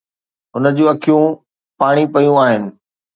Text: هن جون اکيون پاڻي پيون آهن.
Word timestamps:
هن 0.53 0.63
جون 0.75 0.87
اکيون 0.93 1.25
پاڻي 1.79 2.03
پيون 2.13 2.37
آهن. 2.43 2.63